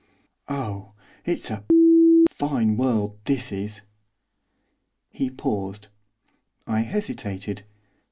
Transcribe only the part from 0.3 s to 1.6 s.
Oh it's